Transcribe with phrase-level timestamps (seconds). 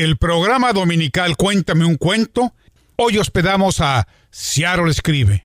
[0.00, 2.54] el programa dominical Cuéntame un cuento.
[2.96, 5.42] Hoy hospedamos a Seattle Escribe.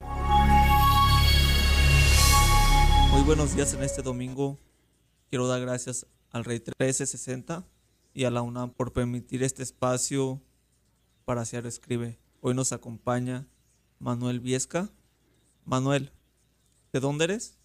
[3.12, 4.58] Muy buenos días en este domingo.
[5.30, 7.68] Quiero dar gracias al Rey 1360
[8.14, 10.42] y a la UNAM por permitir este espacio
[11.26, 12.18] para Seattle Escribe.
[12.40, 13.48] Hoy nos acompaña
[14.00, 14.90] Manuel Viesca.
[15.66, 16.14] Manuel,
[16.94, 17.58] ¿de dónde eres?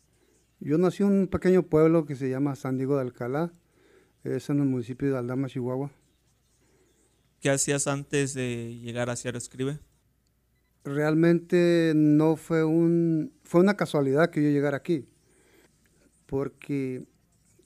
[0.58, 3.52] Yo nací en un pequeño pueblo que se llama San Diego de Alcalá,
[4.24, 5.92] es en el municipio de Aldama, Chihuahua.
[7.40, 9.78] ¿Qué hacías antes de llegar a Seattle Escribe?
[10.84, 15.08] Realmente no fue un fue una casualidad que yo llegara aquí,
[16.26, 17.06] porque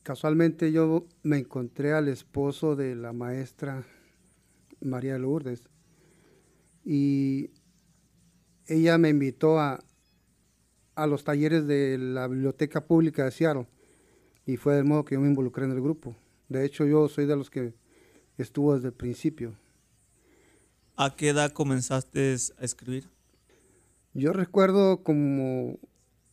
[0.05, 3.85] casualmente yo me encontré al esposo de la maestra
[4.81, 5.69] María Lourdes
[6.85, 7.51] y
[8.67, 9.83] ella me invitó a,
[10.95, 13.67] a los talleres de la Biblioteca Pública de Seattle
[14.47, 16.15] y fue del modo que yo me involucré en el grupo.
[16.49, 17.75] De hecho, yo soy de los que
[18.39, 19.57] estuvo desde el principio.
[20.97, 23.11] ¿A qué edad comenzaste a escribir?
[24.13, 25.81] Yo recuerdo como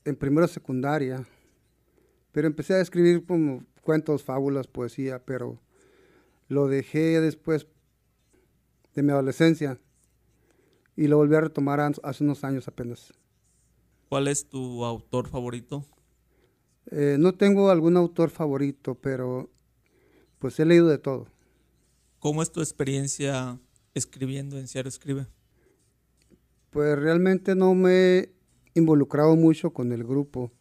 [0.05, 1.25] en primera secundaria,
[2.31, 5.59] pero empecé a escribir como cuentos, fábulas, poesía, pero
[6.47, 7.65] lo dejé después
[8.93, 9.79] de mi adolescencia
[10.95, 13.13] y lo volví a retomar hace unos años apenas.
[14.09, 15.87] ¿Cuál es tu autor favorito?
[16.91, 19.49] Eh, no tengo algún autor favorito, pero
[20.37, 21.25] pues he leído de todo.
[22.19, 23.59] ¿Cómo es tu experiencia
[23.93, 25.27] escribiendo en Ciaro Escribe?
[26.69, 28.33] Pues realmente no me he
[28.73, 30.51] involucrado mucho con el grupo.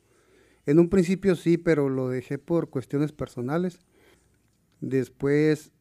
[0.66, 3.80] En un principio sí, pero lo dejé por cuestiones personales.
[4.80, 5.72] Después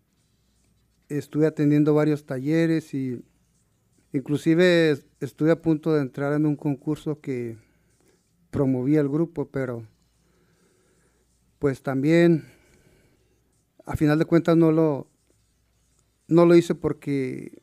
[1.09, 3.23] estuve atendiendo varios talleres y
[4.14, 7.58] inclusive estuve a punto de entrar en un concurso que
[8.52, 9.86] promovía el grupo, pero
[11.58, 12.45] pues también
[13.86, 15.08] a final de cuentas no lo
[16.30, 17.62] no lo hice porque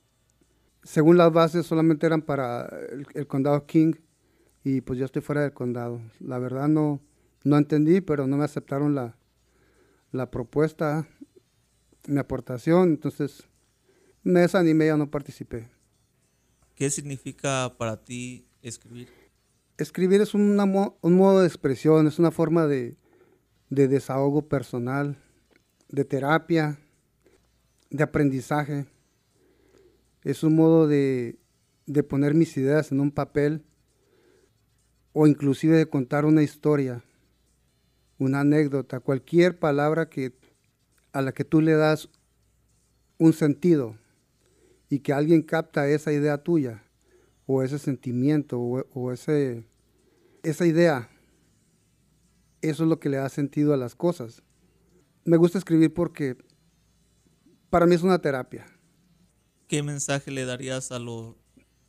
[0.82, 2.68] según las bases solamente eran para
[3.14, 3.94] el, condado King
[4.62, 6.00] y pues yo estoy fuera del condado.
[6.20, 7.00] La verdad no,
[7.44, 9.16] no entendí, pero no me aceptaron la,
[10.12, 11.08] la propuesta,
[12.06, 13.44] mi aportación, entonces
[14.22, 15.68] me desanimé, ya no participé.
[16.74, 19.08] ¿Qué significa para ti escribir?
[19.78, 20.56] Escribir es un
[21.02, 22.96] modo de expresión, es una forma de,
[23.70, 25.18] de desahogo personal,
[25.88, 26.78] de terapia,
[27.96, 28.86] de aprendizaje.
[30.22, 31.38] Es un modo de,
[31.86, 33.64] de poner mis ideas en un papel
[35.12, 37.02] o inclusive de contar una historia,
[38.18, 40.34] una anécdota, cualquier palabra que,
[41.12, 42.10] a la que tú le das
[43.18, 43.96] un sentido
[44.90, 46.82] y que alguien capta esa idea tuya
[47.46, 49.64] o ese sentimiento o, ese,
[50.42, 51.08] esa idea,
[52.60, 54.42] eso es lo que le da sentido a las cosas.
[55.24, 56.36] Me gusta escribir porque
[57.70, 58.66] para mí es una terapia.
[59.68, 61.34] ¿Qué mensaje le darías a los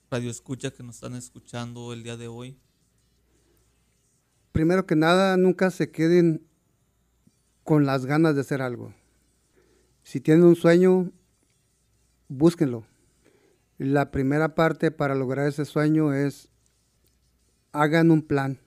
[0.10, 2.60] radioescuchas que nos están escuchando el día de hoy?
[4.52, 6.48] Primero que nada, nunca se queden
[7.64, 8.94] con las ganas de hacer algo.
[10.04, 11.12] Si tienen un sueño,
[12.28, 12.86] búsquenlo.
[13.78, 16.50] La primera parte para lograr ese sueño es
[17.74, 18.60] hagan un plan.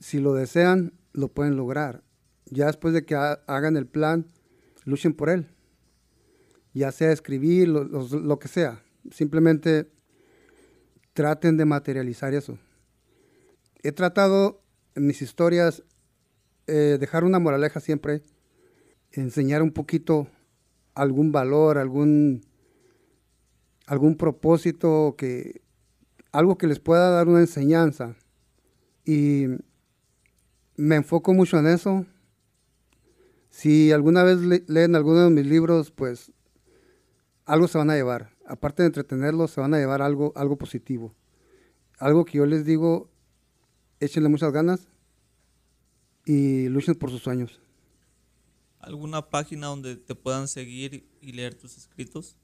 [0.00, 2.02] Si lo desean, lo pueden lograr.
[2.46, 4.26] Ya después de que hagan el plan,
[4.84, 5.51] luchen por él
[6.74, 8.82] ya sea escribir, lo, que sea.
[9.10, 9.90] Simplemente
[11.12, 12.58] traten de materializar eso.
[13.82, 14.62] He tratado
[14.94, 15.82] en mis historias
[16.66, 18.22] eh, dejar una moraleja siempre,
[19.10, 20.28] enseñar un poquito
[20.94, 22.42] algún valor, algún,
[23.86, 25.62] algún propósito, que,
[26.30, 28.16] algo que les pueda dar una enseñanza.
[29.04, 29.46] Y
[30.76, 32.06] me enfoco mucho en eso.
[33.50, 36.32] Si alguna vez leen alguno de mis libros, pues
[37.44, 38.36] algo se van a llevar.
[38.46, 41.14] Aparte de entretenerlos, se van a llevar algo, algo positivo.
[41.98, 43.10] Algo que yo les digo,
[44.00, 44.88] échenle muchas ganas
[46.24, 47.60] y luchen por sus sueños.
[48.78, 52.36] ¿Alguna página donde te puedan seguir y leer tus escritos?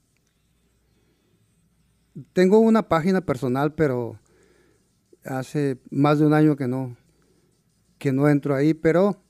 [2.33, 4.19] Tengo una página personal, pero
[5.25, 6.95] hace más de un año que no,
[7.97, 9.21] que no entro ahí, pero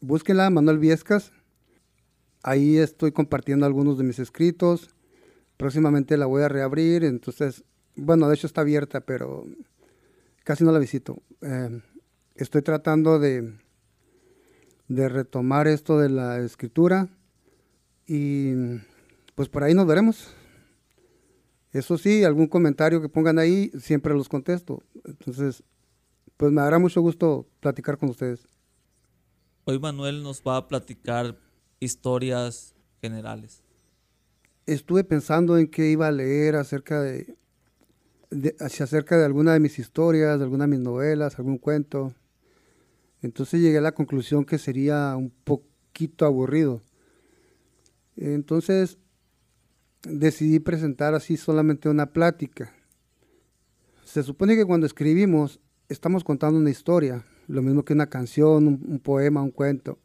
[0.00, 1.32] búsquenla, Manuel Viescas,
[2.42, 4.90] Ahí estoy compartiendo algunos de mis escritos.
[5.56, 7.04] Próximamente la voy a reabrir.
[7.04, 9.46] Entonces, bueno, de hecho está abierta, pero
[10.44, 11.22] casi no la visito.
[11.40, 11.80] Eh,
[12.34, 13.54] estoy tratando de,
[14.88, 17.08] de retomar esto de la escritura
[18.06, 18.52] y
[19.34, 20.34] pues por ahí nos veremos.
[21.72, 24.82] Eso sí, algún comentario que pongan ahí, siempre los contesto.
[25.04, 25.62] Entonces,
[26.36, 28.46] pues me hará mucho gusto platicar con ustedes.
[29.64, 31.38] Hoy Manuel nos va a platicar
[31.82, 33.62] historias generales.
[34.66, 37.34] estuve pensando en qué iba a leer acerca de,
[38.60, 42.14] acerca de alguna de mis historias, de alguna de mis novelas, algún cuento.
[43.20, 46.80] Entonces llegué a la conclusión que sería un poquito aburrido.
[48.16, 48.98] Entonces
[50.02, 52.72] decidí presentar así solamente una plática.
[54.04, 58.98] Se supone que cuando escribimos estamos contando una historia, lo mismo que una canción, un,
[59.00, 59.98] poema, un cuento.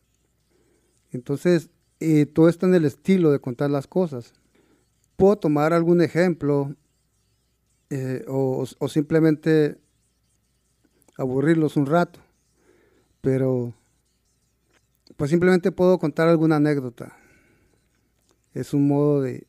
[1.17, 4.33] Entonces, eh, todo está en el estilo de contar las cosas.
[5.15, 6.75] Puedo tomar algún ejemplo
[7.89, 9.79] eh, o, simplemente
[11.17, 12.19] aburrirlos un rato,
[13.21, 13.73] pero
[15.15, 17.17] pues simplemente puedo contar alguna anécdota.
[18.53, 19.43] Es un modo de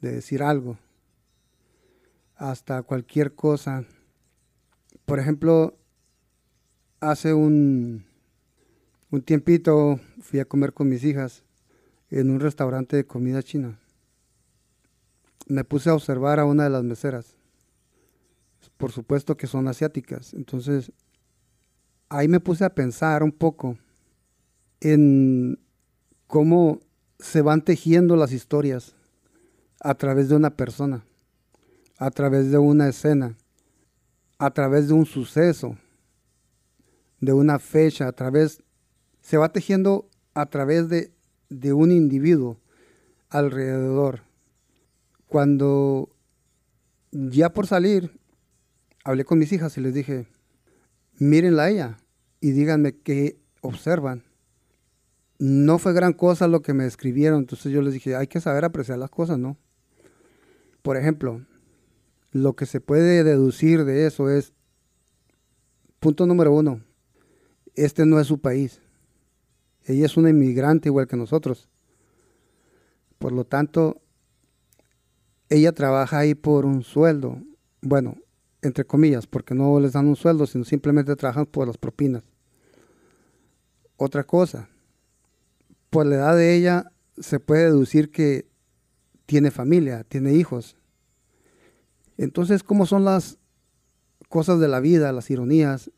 [0.00, 0.78] decir algo,
[2.36, 3.84] hasta cualquier cosa.
[5.04, 5.76] Por ejemplo,
[7.00, 8.07] hace un,
[9.10, 11.42] un tiempito fui a comer con mis hijas
[12.10, 13.78] en un restaurante de comida china.
[15.46, 17.36] Me puse a observar a una de las meseras.
[18.76, 20.34] Por supuesto que son asiáticas.
[20.34, 20.92] Entonces,
[22.08, 23.78] ahí me puse a pensar un poco
[24.80, 25.58] en
[26.26, 26.80] cómo
[27.18, 28.94] se van tejiendo las historias
[29.80, 31.04] a través de una persona,
[31.98, 33.36] a través de una escena,
[34.38, 35.76] a través de un suceso,
[37.20, 38.62] de una fecha, a través,
[39.28, 41.12] se va tejiendo a través de,
[41.50, 42.58] de un individuo
[43.28, 44.22] alrededor.
[45.26, 46.08] Cuando
[47.10, 48.18] ya por salir,
[49.04, 50.26] hablé con mis hijas y les dije,
[51.18, 51.96] mírenla a ella
[52.40, 54.24] y díganme qué observan.
[55.38, 58.64] No fue gran cosa lo que me escribieron, entonces yo les dije, hay que saber
[58.64, 59.58] apreciar las cosas, ¿no?
[60.80, 61.44] Por ejemplo,
[62.32, 64.54] lo que se puede deducir de eso es,
[66.00, 66.80] punto número uno,
[67.74, 68.80] este no es su país.
[69.88, 71.66] Ella es una inmigrante igual que nosotros.
[73.18, 74.02] Por lo tanto,
[75.48, 77.42] ella trabaja ahí por un sueldo.
[77.80, 78.18] Bueno,
[78.60, 82.22] entre comillas, porque no les dan un sueldo, sino simplemente trabajan por las propinas.
[83.96, 84.68] Otra cosa,
[85.88, 88.46] por la edad de ella se puede deducir que
[89.24, 90.76] tiene familia, tiene hijos.
[92.18, 93.38] Entonces, ¿cómo son las
[94.28, 95.90] cosas de la vida, las ironías?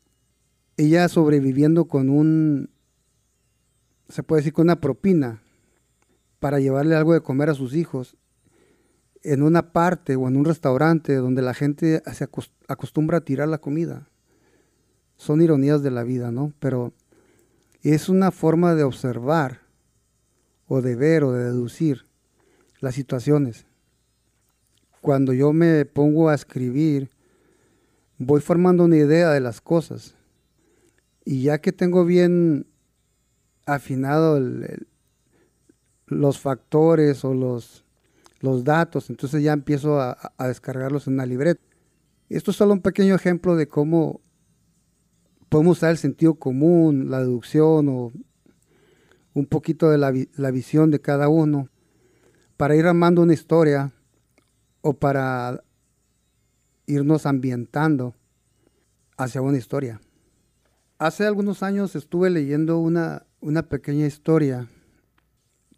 [0.77, 2.70] Ella sobreviviendo con un,
[4.11, 5.41] se puede decir, con una propina
[6.39, 8.17] para llevarle algo de comer a sus hijos
[9.23, 12.27] en una parte o en un restaurante donde la gente se
[12.67, 14.07] acostumbra a tirar la comida.
[15.17, 16.53] Son ironías de la vida, ¿no?
[16.59, 16.93] Pero
[17.83, 19.61] es una forma de observar
[20.67, 22.05] o de ver o de deducir
[22.79, 23.65] las situaciones.
[25.01, 27.09] Cuando yo me pongo a escribir,
[28.17, 30.15] voy formando una idea de las cosas.
[31.23, 32.65] Y ya que tengo bien
[33.75, 34.39] afinado
[36.07, 37.85] los factores o los,
[38.39, 41.61] los datos, entonces ya empiezo a, a, descargarlos en una libreta.
[42.29, 44.21] Esto es solo un pequeño ejemplo de cómo
[45.49, 48.11] podemos usar el sentido común, la deducción o
[49.33, 51.69] un poquito de la, la visión de cada uno
[52.57, 53.91] para ir armando una historia
[54.81, 55.63] o para
[56.85, 58.15] irnos ambientando
[59.17, 60.01] hacia una historia.
[60.97, 64.69] Hace algunos años estuve leyendo una, una pequeña historia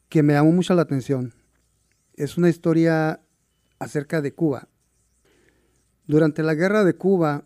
[0.10, 1.34] que me llamó mucho la atención.
[2.14, 3.22] Es una historia
[3.80, 4.68] acerca de Cuba.
[6.06, 7.46] Durante la guerra de Cuba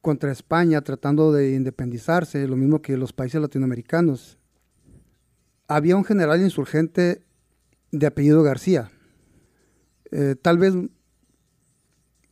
[0.00, 4.38] contra España, tratando de independizarse, lo mismo que los países latinoamericanos,
[5.66, 7.24] había un general insurgente
[7.90, 8.92] de apellido García.
[10.12, 10.74] Eh, tal vez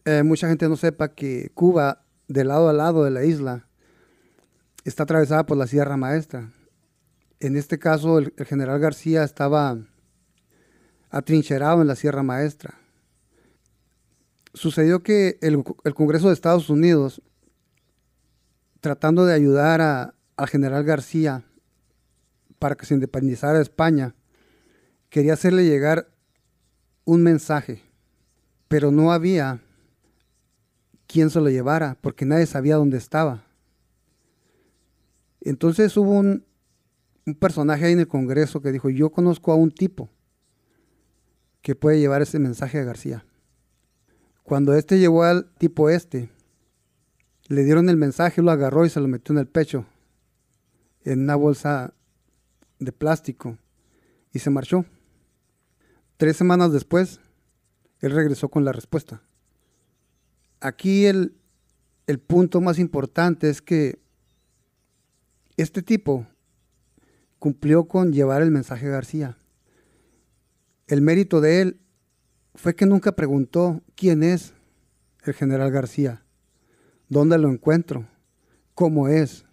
[0.04, 3.66] eh, mucha gente no sepa que Cuba, de lado a lado de la isla,
[4.84, 6.50] está atravesada por la Sierra Maestra.
[7.40, 9.78] En este caso, el, general García estaba
[11.10, 12.74] atrincherado en la Sierra Maestra.
[14.54, 15.62] Sucedió que el,
[15.94, 17.22] Congreso de Estados Unidos,
[18.80, 21.44] tratando de ayudar al general García
[22.58, 24.14] para que se independizara de España,
[25.08, 26.08] quería hacerle llegar
[27.04, 27.82] un mensaje,
[28.68, 29.60] pero no había
[31.06, 33.44] quien se lo llevara, porque nadie sabía dónde estaba.
[35.44, 36.44] Entonces hubo un,
[37.38, 40.08] personaje ahí en el Congreso que dijo, yo conozco a un tipo
[41.60, 43.24] que puede llevar ese mensaje a García.
[44.42, 46.30] Cuando este llevó al tipo este,
[47.46, 49.86] le dieron el mensaje, lo agarró y se lo metió en el pecho,
[51.04, 51.94] en una bolsa
[52.80, 53.58] de plástico,
[54.32, 54.84] y se marchó.
[56.16, 57.20] Tres semanas después,
[58.00, 59.22] él regresó con la respuesta.
[60.60, 61.36] Aquí el,
[62.08, 64.02] el punto más importante es que
[65.62, 66.26] este tipo
[67.38, 69.38] cumplió con llevar el mensaje García.
[70.86, 71.80] El mérito de él
[72.54, 74.54] fue que nunca preguntó quién es
[75.24, 76.24] el general García,
[77.08, 78.06] dónde lo encuentro,
[78.74, 79.44] cómo es,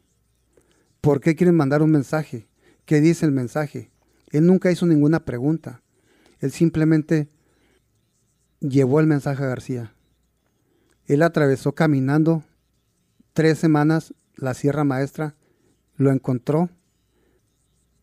[1.02, 2.48] por qué quieren mandar un mensaje,
[2.86, 3.92] qué dice el mensaje.
[4.32, 5.82] Él nunca hizo ninguna pregunta.
[6.40, 7.30] Él simplemente
[8.60, 9.94] llevó el mensaje a García.
[11.06, 12.44] Él atravesó caminando
[13.34, 15.36] tres semanas la Sierra Maestra,
[16.00, 16.70] lo encontró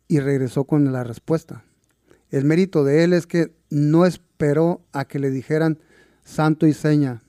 [0.07, 1.65] y regresó con la respuesta.
[2.31, 5.79] El mérito de él es que no esperó a que le dijeran
[6.23, 7.23] santo y seña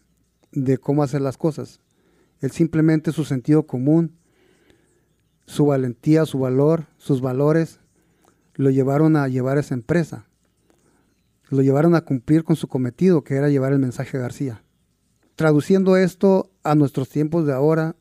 [0.52, 1.80] de cómo hacer las cosas.
[2.42, 4.18] Él simplemente su sentido común,
[5.46, 7.80] su valentía, su valor, sus valores,
[8.56, 10.28] lo llevaron a llevar esa empresa.
[11.50, 14.64] Lo llevaron a cumplir con su cometido, que era llevar el mensaje a García.
[15.36, 17.96] Traduciendo esto a nuestros tiempos de ahora,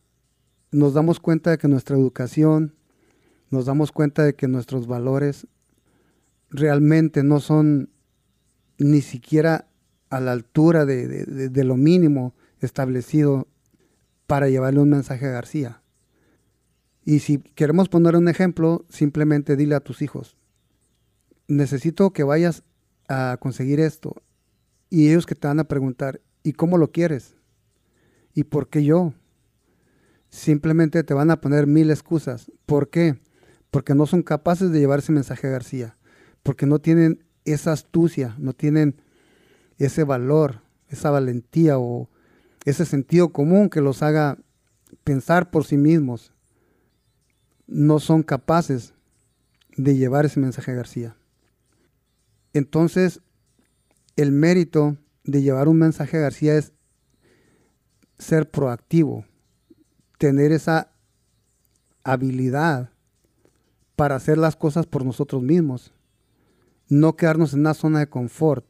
[0.70, 2.74] nos damos cuenta de que nuestra educación,
[3.50, 5.46] nos damos cuenta de que nuestros valores
[6.50, 7.90] realmente no son
[8.78, 9.68] ni siquiera
[10.10, 13.48] a la altura de, lo mínimo establecido
[14.26, 15.82] para llevarle un mensaje a García.
[17.04, 20.36] Y si queremos poner un ejemplo, simplemente dile a tus hijos,
[21.46, 22.64] necesito que vayas
[23.08, 24.14] a conseguir esto.
[24.90, 27.36] Y ellos que te van a preguntar, ¿y cómo lo quieres?
[28.34, 29.14] ¿Y por qué yo?
[30.30, 32.50] Simplemente te van a poner mil excusas.
[32.66, 33.18] ¿Por qué?
[33.70, 35.96] Porque no son capaces de llevar ese mensaje a García.
[36.42, 39.00] Porque no tienen esa astucia, no tienen
[39.78, 42.08] ese valor, esa valentía o
[42.64, 44.38] ese sentido común que los haga
[45.04, 46.32] pensar por sí mismos.
[47.66, 48.94] No son capaces
[49.76, 51.16] de llevar ese mensaje a García.
[52.52, 53.20] Entonces,
[54.16, 56.72] el mérito de llevar un mensaje a García es
[58.18, 59.26] ser proactivo,
[60.18, 60.92] tener esa
[62.04, 62.90] habilidad
[63.96, 65.92] para hacer las cosas por nosotros mismos,
[66.88, 68.66] no quedarnos en una zona de confort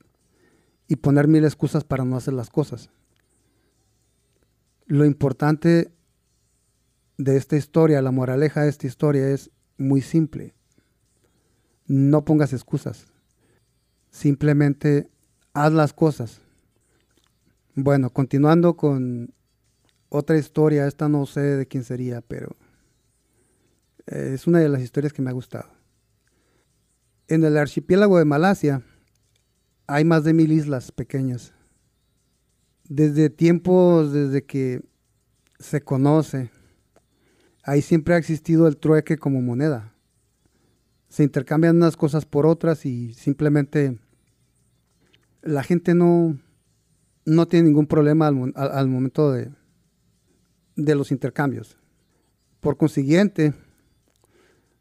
[0.88, 2.90] y poner mil excusas para no hacer las cosas.
[4.86, 5.92] Lo importante
[7.18, 10.54] de esta historia, la moraleja de esta historia es muy simple.
[11.86, 13.06] No pongas excusas.
[14.10, 15.10] Simplemente
[15.52, 16.40] haz las cosas.
[17.74, 19.34] Bueno, continuando con
[20.08, 22.56] otra historia, esta no sé de quién sería, pero
[24.06, 25.68] eh, es una de las historias que me ha gustado.
[27.28, 28.82] En el archipiélago de Malasia
[29.86, 31.52] hay más de mil islas pequeñas.
[32.88, 34.82] Desde tiempos, desde que
[35.58, 36.50] se conoce,
[37.64, 39.92] ahí siempre ha existido el trueque como moneda.
[41.08, 43.98] Se intercambian unas cosas por otras y simplemente
[45.42, 46.38] la gente no,
[47.24, 49.50] no tiene ningún problema al momento de,
[50.76, 51.76] de los intercambios.
[52.60, 53.54] Por consiguiente,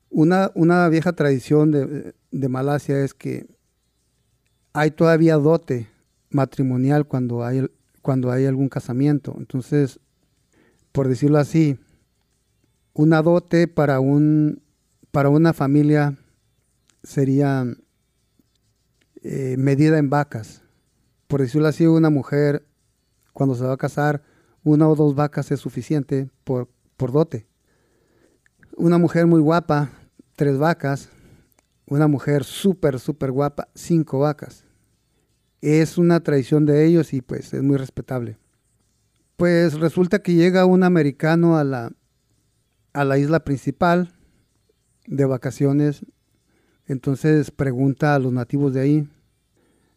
[0.10, 3.48] una, una vieja tradición de, de, Malasia es que
[4.74, 5.88] hay todavía dote
[6.30, 7.66] matrimonial cuando hay,
[8.02, 9.36] cuando hay algún casamiento.
[9.38, 10.00] Entonces,
[10.92, 11.78] por decirlo así,
[12.94, 14.62] una dote para, un,
[15.12, 16.18] para una familia
[17.04, 17.66] sería
[19.24, 20.62] eh, medida en vacas.
[21.28, 22.66] Por decirlo así, una mujer
[23.34, 24.24] cuando se va a casar
[24.66, 26.68] una o dos vacas es suficiente por,
[26.98, 27.48] por dote.
[28.76, 29.92] Una mujer muy guapa,
[30.36, 31.10] tres vacas.
[31.86, 34.66] Una mujer súper, súper guapa, cinco vacas.
[35.62, 38.40] Es una tradición de ellos y pues es muy respetable.
[39.38, 41.92] Pues resulta que llega un americano a la,
[42.94, 44.14] a la isla principal
[45.06, 46.04] de vacaciones.
[46.88, 49.10] Entonces pregunta a los nativos de ahí,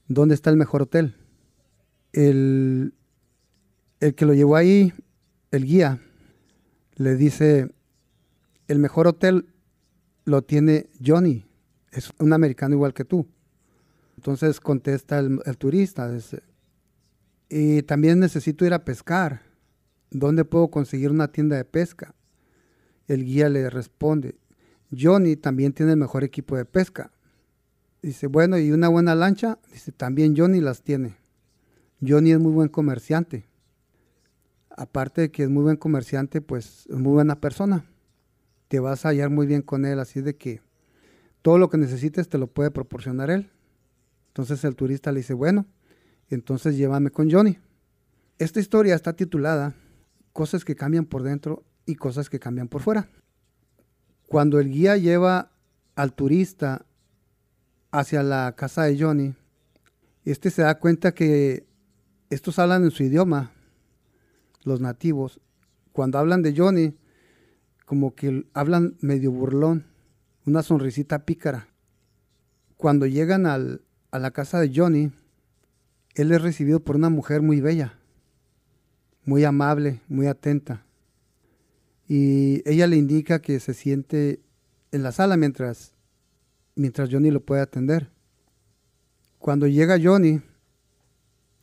[0.09, 1.17] ¿dónde está el mejor hotel?
[2.13, 2.93] El
[4.01, 4.93] el que lo llevó ahí,
[5.51, 6.01] el guía,
[6.95, 7.71] le dice,
[8.69, 9.47] el mejor hotel
[10.25, 11.47] lo tiene Johnny,
[11.91, 13.27] es un americano igual que tú.
[14.17, 16.11] Entonces contesta el, turista,
[17.49, 19.43] y también necesito ir a pescar.
[20.11, 22.15] ¿Dónde puedo conseguir una tienda de pesca?
[23.07, 24.37] El guía le responde,
[24.97, 27.13] Johnny también tiene el mejor equipo de pesca.
[28.03, 29.59] Dice, bueno, ¿y una buena lancha?
[29.73, 31.17] Dice, también Johnny las tiene.
[32.07, 33.48] Johnny es muy buen comerciante
[34.79, 37.85] aparte de que es muy buen comerciante, pues es muy buena persona.
[38.69, 40.63] Te vas a hallar muy bien con él, así de que
[41.43, 43.51] todo lo que necesites te lo puede proporcionar él.
[44.29, 45.67] Entonces el turista le dice, bueno,
[46.31, 47.59] entonces llévame con Johnny.
[48.39, 49.75] Esta historia está titulada
[50.33, 53.09] Cosas que cambian por dentro y cosas que cambian por fuera.
[54.29, 55.51] Cuando el guía lleva
[55.97, 56.87] al turista
[57.91, 59.35] hacia la casa de Johnny,
[60.25, 61.67] este se da cuenta que
[62.31, 63.51] estos hablan en su idioma,
[64.69, 65.41] los nativos,
[65.93, 66.95] cuando hablan de Johnny,
[67.85, 69.87] como que hablan medio burlón,
[70.45, 71.69] una sonrisita pícara.
[72.77, 75.11] Cuando llegan al, a la casa de Johnny,
[76.15, 77.99] él es recibido por una mujer muy bella,
[79.25, 80.85] muy amable, muy atenta.
[82.07, 84.41] Y ella le indica que se siente
[84.93, 85.95] en la sala mientras,
[86.75, 88.11] mientras Johnny lo puede atender.
[89.39, 90.41] Cuando llega Johnny,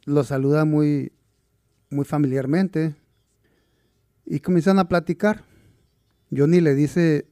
[0.06, 1.12] lo saluda muy,
[1.90, 2.96] muy familiarmente
[4.26, 5.44] y comienzan a platicar.
[6.36, 7.28] Johnny le dice,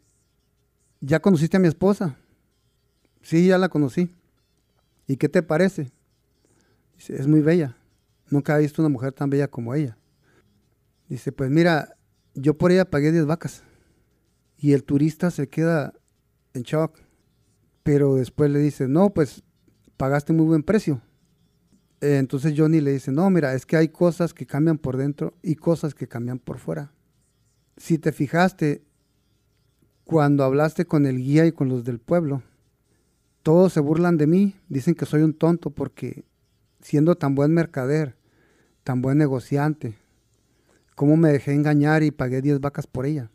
[1.02, 2.18] ¿ya conociste a mi esposa?
[3.22, 4.16] Sí, ya la conocí.
[5.08, 5.92] ¿Y qué te parece?
[6.96, 7.78] Dice, es muy bella.
[8.30, 9.98] Nunca he visto una mujer tan bella como ella.
[11.10, 11.98] Dice, pues mira,
[12.34, 13.64] yo por ella pagué 10 vacas.
[14.58, 15.94] Y el turista se queda
[16.54, 17.00] en shock.
[17.84, 19.44] Pero después le dice, no, pues
[19.98, 21.02] pagaste muy buen precio.
[22.04, 25.36] Eh, entonces Johnny le dice, no, mira, es que hay cosas que cambian por dentro
[25.42, 26.92] y cosas que cambian por fuera.
[27.78, 28.84] Si te fijaste,
[30.04, 32.44] cuando hablaste con el guía y con los del pueblo,
[33.42, 36.26] todos se burlan de mí, dicen que soy un tonto porque
[36.82, 38.18] siendo tan buen mercader,
[38.84, 39.96] tan buen negociante,
[40.96, 43.32] ¿cómo me dejé engañar y pagué 10 vacas por ella?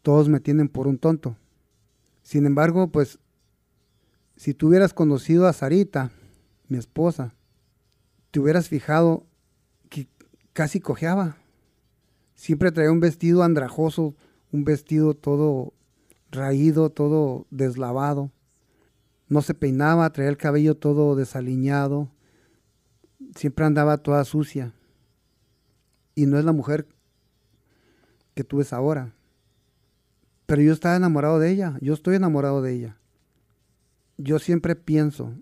[0.00, 1.36] Todos me tienen por un tonto.
[2.22, 3.18] Sin embargo, pues,
[4.34, 6.10] si tú hubieras conocido a Sarita,
[6.68, 7.35] mi esposa,
[8.36, 9.24] te hubieras fijado
[9.88, 10.08] que
[10.52, 11.38] casi cojeaba.
[12.34, 14.14] Siempre traía un vestido andrajoso,
[14.52, 15.72] un vestido todo
[16.30, 18.30] raído, todo deslavado.
[19.26, 22.10] No se peinaba, traía el cabello todo desaliñado.
[23.34, 24.74] Siempre andaba toda sucia.
[26.14, 26.86] Y no es la mujer
[28.34, 29.14] que tú ves ahora.
[30.44, 32.98] Pero yo estaba enamorado de ella, yo estoy enamorado de ella.
[34.18, 35.32] Yo siempre pienso,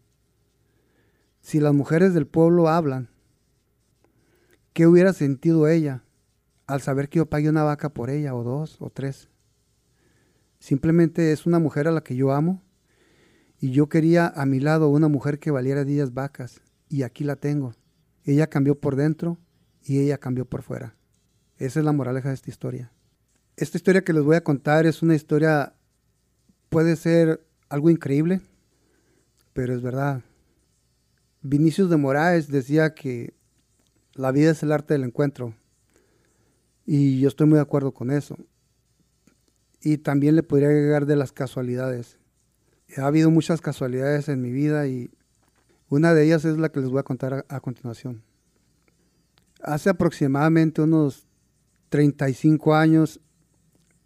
[1.44, 3.10] si las mujeres del pueblo hablan,
[4.72, 6.02] ¿qué hubiera sentido ella
[6.66, 9.28] al saber que yo pagué una vaca por ella, o dos, o tres?
[10.58, 12.62] Simplemente es una mujer a la que yo amo
[13.60, 17.36] y yo quería a mi lado una mujer que valiera 10 vacas y aquí la
[17.36, 17.74] tengo.
[18.24, 19.36] Ella cambió por dentro
[19.82, 20.96] y ella cambió por fuera.
[21.58, 22.90] Esa es la moraleja de esta historia.
[23.58, 25.74] Esta historia que les voy a contar es una historia,
[26.70, 28.40] puede ser algo increíble,
[29.52, 30.22] pero es verdad.
[31.46, 33.34] Vinicius de Moraes decía que
[34.14, 35.54] la vida es el arte del encuentro.
[36.86, 38.38] Y yo estoy muy de acuerdo con eso.
[39.82, 42.16] Y también le podría agregar de las casualidades.
[42.96, 45.10] Ha habido muchas casualidades en mi vida y
[45.90, 48.22] una de ellas es la que les voy a contar a, continuación.
[49.62, 51.26] Hace aproximadamente unos
[51.90, 53.20] 35 años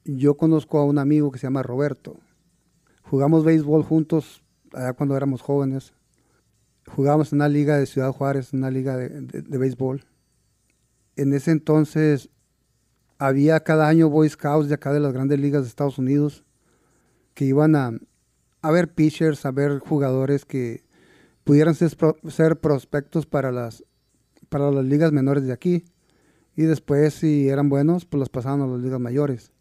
[0.05, 2.18] yo conozco a un amigo que se llama Roberto.
[3.03, 5.92] Jugamos béisbol juntos allá cuando éramos jóvenes
[6.88, 10.05] jugábamos en una liga de Ciudad Juárez, una liga de, béisbol.
[11.16, 12.31] En ese entonces
[13.18, 16.44] había cada año Boy Scouts de acá de las grandes ligas de Estados Unidos
[17.35, 17.92] que iban a,
[18.62, 20.85] a ver pitchers, a ver jugadores que
[21.44, 21.96] pudieran ser,
[22.29, 23.85] ser prospectos para las,
[24.48, 25.85] para las ligas menores de aquí.
[26.57, 29.53] Y después, si eran buenos, pues los pasaban a las ligas mayores.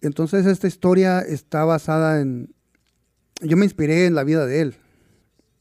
[0.00, 2.54] Entonces esta historia está basada en...
[3.40, 4.76] Yo me inspiré en la vida de él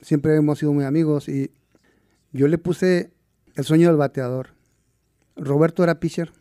[0.06, 1.52] siempre hemos sido muy amigos y
[2.32, 3.12] yo le puse
[3.56, 4.50] el sueño del bateador.
[5.36, 6.32] Roberto era pitcher.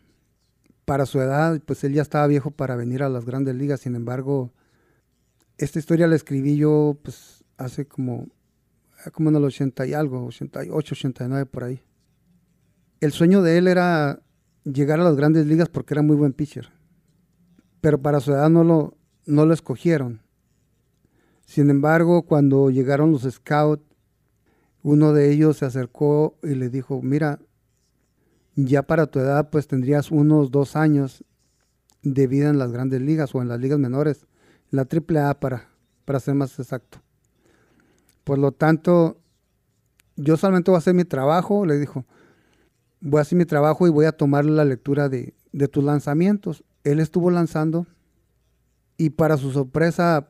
[0.85, 3.81] Para su edad, pues él ya estaba viejo para venir a las grandes ligas.
[3.81, 4.53] Sin embargo,
[5.57, 8.29] esta historia la escribí yo pues hace como,
[9.13, 11.81] como en el 80 y algo, 88, 89 por ahí.
[13.01, 14.21] El sueño de él era
[14.65, 16.71] llegar a las grandes ligas porque era muy buen pitcher.
[17.81, 20.24] Pero para su edad no lo, no lo escogieron.
[21.45, 23.85] Sin embargo, cuando llegaron los scouts,
[24.83, 27.41] uno de ellos se acercó y le dijo, mira,
[28.55, 31.25] ya para tu edad pues tendrías unos dos años
[32.03, 34.27] de vida en las grandes ligas o en las ligas menores,
[34.71, 35.69] la triple A para,
[36.05, 36.99] para ser más exacto.
[38.25, 39.19] Por lo tanto,
[40.17, 42.05] yo solamente voy a hacer mi trabajo, le dijo,
[43.01, 46.65] voy a hacer mi trabajo y voy a tomar la lectura de, de tus lanzamientos.
[46.85, 47.87] Él estuvo lanzando
[48.97, 50.29] y para su sorpresa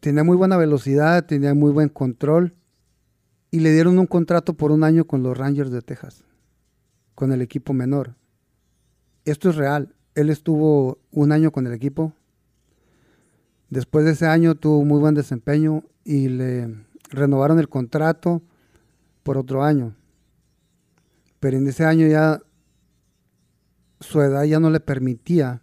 [0.00, 2.54] tenía muy buena velocidad, tenía muy buen control
[3.50, 6.24] y le dieron un contrato por un año con los Rangers de Texas,
[7.14, 8.14] con el equipo menor.
[9.24, 9.94] Esto es real.
[10.14, 12.12] Él estuvo un año con el equipo.
[13.70, 16.74] Después de ese año tuvo muy buen desempeño y le
[17.10, 18.42] renovaron el contrato
[19.22, 19.94] por otro año.
[21.40, 22.42] Pero en ese año ya
[24.00, 25.62] su edad ya no le permitía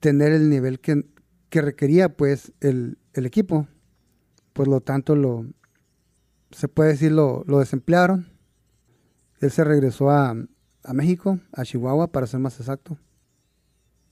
[0.00, 1.06] tener el nivel que,
[1.48, 3.66] que requería pues el, el equipo.
[4.52, 5.46] Por lo tanto, lo,
[6.50, 8.28] se puede decir, lo, lo desemplearon.
[9.40, 10.34] Él se regresó a,
[10.92, 12.98] México, a Chihuahua, para ser más exacto.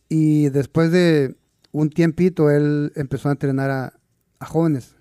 [0.09, 1.37] Y después de
[1.71, 3.99] un tiempito, él empezó a entrenar a,
[4.45, 4.97] jóvenes.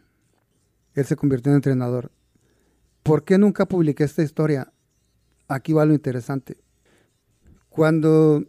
[0.94, 2.12] Él se convirtió en entrenador.
[3.02, 4.72] ¿Por qué nunca publiqué esta historia?
[5.48, 6.58] Aquí va lo interesante.
[7.70, 8.46] Cuando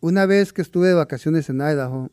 [0.00, 2.10] una vez que estuve de vacaciones en Idaho,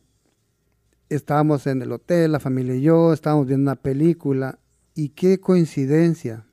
[1.10, 4.58] estábamos en el hotel, la familia y yo, estábamos viendo una película
[4.94, 6.46] y qué coincidencia.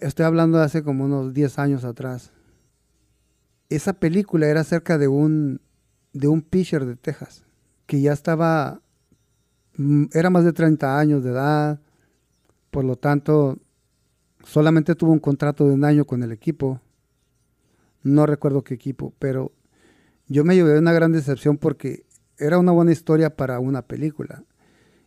[0.00, 2.32] Estoy hablando de hace como unos 10 años atrás.
[3.70, 5.60] Esa película era acerca de un,
[6.12, 7.44] de un pitcher de Texas
[7.86, 8.82] que ya estaba,
[9.76, 11.80] mm, era más de 30 años de edad,
[12.70, 13.58] por lo tanto,
[14.44, 16.80] solamente tuvo un contrato de un año con el equipo.
[18.02, 19.52] No recuerdo qué equipo, pero
[20.28, 22.04] yo me llevé una gran decepción porque
[22.40, 24.44] era una buena historia para una película.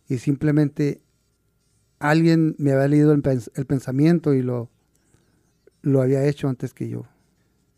[0.08, 1.02] Y simplemente
[1.98, 3.22] alguien me había leído el,
[3.66, 4.70] pensamiento y lo,
[5.82, 7.06] lo había hecho antes que yo.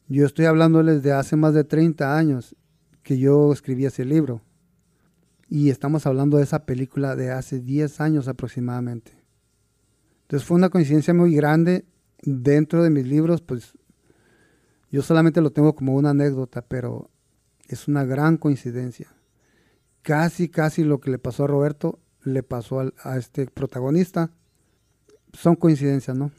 [0.08, 2.54] Yo estoy hablándoles de hace más de 30 años
[3.02, 4.42] que yo escribí ese libro.
[5.48, 9.12] Y estamos hablando de esa película de hace 10 años aproximadamente.
[10.22, 11.86] Entonces fue una coincidencia muy grande.
[12.22, 13.74] Dentro de mis libros, pues
[14.90, 17.10] yo solamente lo tengo como una anécdota, pero
[17.68, 19.15] es una gran coincidencia.
[20.06, 24.30] Casi, casi lo que le pasó a Roberto le pasó a, este protagonista.
[25.32, 26.30] Son coincidencias, ¿no?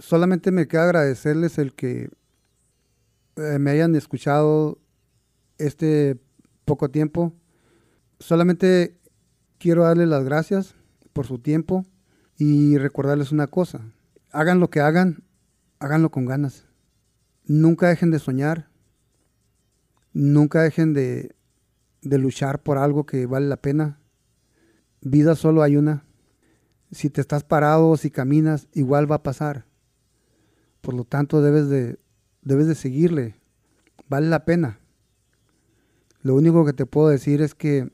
[0.00, 2.10] Solamente me queda agradecerles el que
[3.36, 4.80] eh, me hayan escuchado
[5.58, 6.18] este
[6.64, 7.32] poco tiempo.
[8.18, 8.98] Solamente
[9.58, 10.74] quiero darles las gracias
[11.12, 11.86] por su tiempo
[12.36, 13.92] y recordarles una cosa.
[14.32, 15.22] Hagan lo que hagan,
[15.78, 16.64] háganlo con ganas.
[17.44, 18.70] Nunca dejen de soñar.
[20.12, 21.35] Nunca dejen de,
[22.08, 23.98] de luchar por algo que vale la pena.
[25.00, 26.04] Vida solo hay una.
[26.92, 29.66] Si te estás parado, si caminas, igual va a pasar.
[30.80, 31.98] Por lo tanto, debes de,
[32.42, 33.34] debes de seguirle.
[34.08, 34.78] Vale la pena.
[36.22, 37.90] Lo único que te puedo decir es que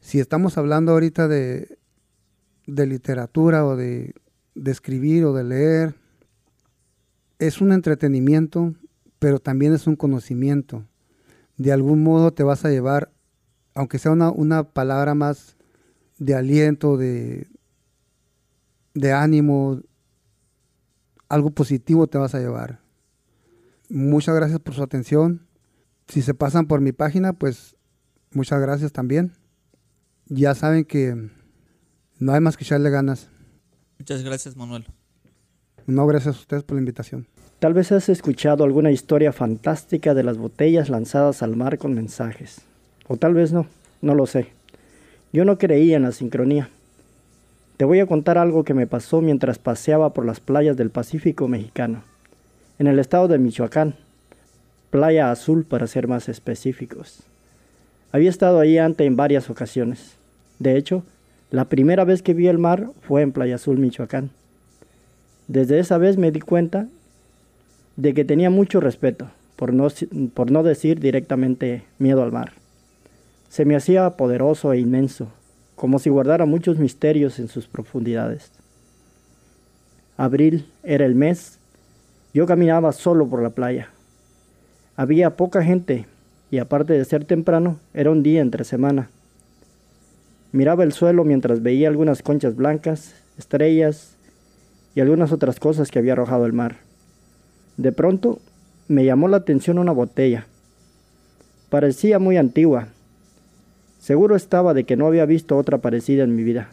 [0.00, 1.78] si estamos hablando ahorita de,
[2.66, 4.14] de literatura o de,
[4.54, 5.94] de escribir o de leer,
[7.38, 8.74] es un entretenimiento,
[9.20, 10.86] pero también es un conocimiento.
[11.60, 13.12] De algún modo te vas a llevar,
[13.74, 15.58] aunque sea una, una palabra más
[16.16, 17.48] de aliento, de,
[18.94, 19.82] de ánimo,
[21.28, 22.80] algo positivo te vas a llevar.
[23.90, 25.46] Muchas gracias por su atención.
[26.08, 27.76] Si se pasan por mi página, pues
[28.32, 29.34] muchas gracias también.
[30.28, 31.28] Ya saben que
[32.18, 33.28] no hay más que echarle ganas.
[33.98, 34.86] Muchas gracias, Manuel.
[35.86, 37.28] No, gracias a ustedes por la invitación.
[37.60, 42.62] Tal vez has escuchado alguna historia fantástica de las botellas lanzadas al mar con mensajes.
[43.06, 43.66] O tal vez no,
[44.00, 44.46] no lo sé.
[45.30, 46.70] Yo no creía en la sincronía.
[47.76, 51.48] Te voy a contar algo que me pasó mientras paseaba por las playas del Pacífico
[51.48, 52.02] mexicano,
[52.78, 53.94] en el estado de Michoacán,
[54.88, 57.24] Playa Azul para ser más específicos.
[58.10, 60.16] Había estado ahí antes en varias ocasiones.
[60.58, 61.04] De hecho,
[61.50, 64.30] la primera vez que vi el mar fue en Playa Azul, Michoacán.
[65.46, 66.88] Desde esa vez me di cuenta
[67.96, 69.88] de que tenía mucho respeto, por no,
[70.34, 72.52] por no decir directamente miedo al mar.
[73.48, 75.28] Se me hacía poderoso e inmenso,
[75.74, 78.52] como si guardara muchos misterios en sus profundidades.
[80.16, 81.58] Abril era el mes.
[82.34, 83.88] Yo caminaba solo por la playa.
[84.94, 86.06] Había poca gente
[86.50, 89.08] y aparte de ser temprano, era un día entre semana.
[90.52, 94.16] Miraba el suelo mientras veía algunas conchas blancas, estrellas
[94.94, 96.89] y algunas otras cosas que había arrojado el mar.
[97.80, 98.38] De pronto
[98.86, 100.46] me llamó la atención una botella.
[101.70, 102.88] Parecía muy antigua,
[104.00, 106.70] Seguro estaba de que no había visto otra parecida en mi vida.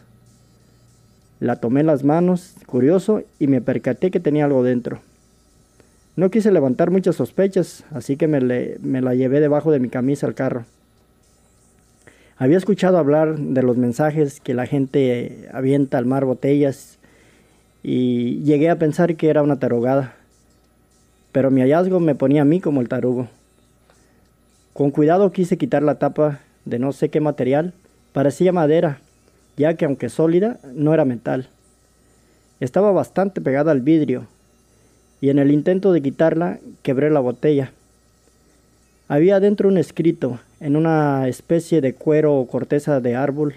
[1.40, 5.00] La tomé en las manos, curioso, y me percaté que tenía algo dentro.
[6.16, 8.40] No quise levantar muchas sospechas, así que me,
[8.80, 10.64] me, la llevé debajo de mi camisa al carro.
[12.38, 16.98] Había escuchado hablar de los mensajes que la gente avienta al mar botellas
[17.82, 20.16] y llegué a pensar que era una tarugada.
[21.32, 23.28] Pero mi hallazgo me ponía a mí como el tarugo.
[24.72, 27.72] Con cuidado quise quitar la tapa de no sé qué material,
[28.12, 29.00] parecía madera,
[29.56, 31.48] ya que aunque sólida, no era metal.
[32.60, 34.26] Estaba bastante pegada al vidrio,
[35.20, 37.72] y en el intento de quitarla, quebré la botella.
[39.08, 43.54] Había dentro un escrito, en una especie de cuero o corteza de árbol,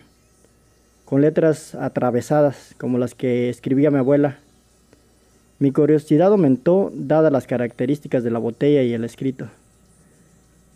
[1.06, 4.40] con letras atravesadas, como las que escribía mi abuela.
[5.62, 9.47] Mi curiosidad aumentó, dadas las características de la botella y el escrito.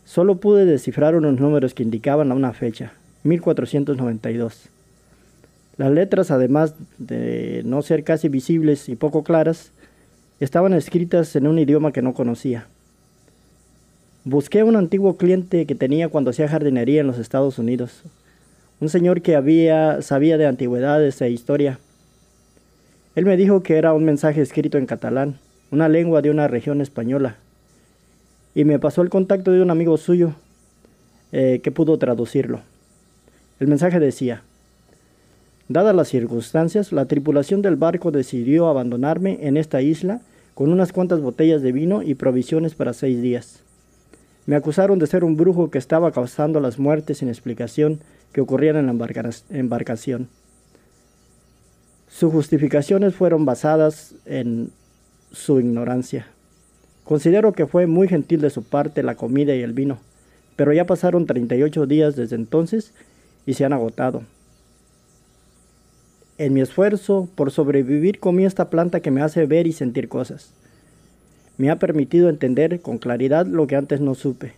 [0.05, 2.93] Solo pude descifrar unos números que indicaban una fecha,
[3.23, 4.69] 1492.
[5.77, 9.71] Las letras, además de no ser casi visibles y poco claras,
[10.39, 12.67] estaban escritas en un idioma que no conocía.
[14.23, 18.03] Busqué a un antiguo cliente que tenía cuando hacía jardinería en los Estados Unidos,
[18.79, 21.79] un señor que había sabía de antigüedades e historia.
[23.15, 25.39] Él me dijo que era un mensaje escrito en catalán,
[25.71, 27.38] una lengua de una región española,
[28.54, 30.34] y me pasó el contacto de un amigo suyo
[31.32, 32.62] eh, que pudo traducirlo.
[33.60, 34.43] El mensaje decía,
[35.67, 40.21] Dadas las circunstancias, la tripulación del barco decidió abandonarme en esta isla
[40.54, 43.62] con unas cuantas botellas de vino y provisiones para seis días.
[44.45, 47.99] Me acusaron de ser un brujo que estaba causando las muertes sin explicación
[48.32, 50.28] que ocurrían en la embarcación.
[52.17, 54.71] Sus justificaciones fueron basadas en
[55.34, 56.28] su ignorancia.
[57.04, 59.99] Considero que fue muy gentil de su parte la comida y el vino,
[60.56, 62.93] pero ya pasaron 38 días desde entonces
[63.45, 64.23] y se han agotado.
[66.38, 70.54] En mi esfuerzo por sobrevivir comí esta planta que me hace ver y sentir cosas.
[71.58, 74.54] Me ha permitido entender con claridad lo que antes no supe.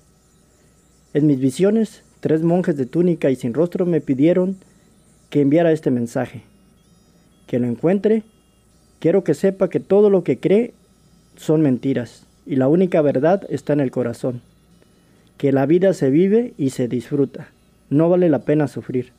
[1.16, 4.58] En mis visiones, tres monjes de túnica y sin rostro me pidieron
[5.32, 6.44] que enviara este mensaje.
[7.48, 8.24] Que lo encuentre,
[9.00, 10.74] quiero que sepa que todo lo que cree
[11.36, 14.42] son mentiras y la única verdad está en el corazón.
[15.38, 17.50] Que la vida se vive y se disfruta.
[17.90, 19.12] No vale la pena sufrir.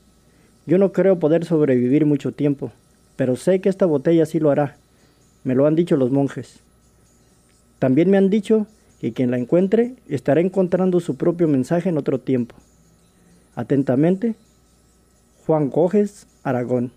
[0.67, 2.73] Yo no creo poder sobrevivir mucho tiempo,
[3.17, 4.77] pero sé que esta botella sí lo hará.
[5.45, 6.61] Me lo han dicho los monjes.
[7.79, 8.67] También me han dicho
[9.01, 12.57] que quien la encuentre estará encontrando su propio mensaje en otro tiempo.
[13.55, 14.35] Atentamente,
[15.47, 16.93] Juan Coges, Aragón.